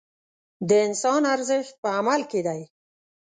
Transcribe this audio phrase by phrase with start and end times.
[0.67, 2.61] د انسان ارزښت په عمل کې دی.